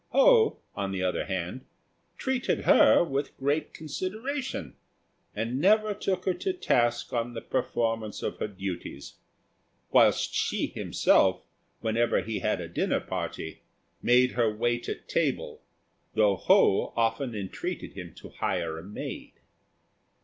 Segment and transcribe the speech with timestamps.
[0.13, 1.63] Ho, on the other hand,
[2.17, 4.75] treated her with great consideration,
[5.35, 9.13] and never took her to task on the performance of her duties;
[9.91, 11.43] whilst Hsi himself,
[11.81, 13.61] whenever he had a dinner party,
[14.01, 15.61] made her wait at table,
[16.15, 19.33] though Ho often entreated him to hire a maid.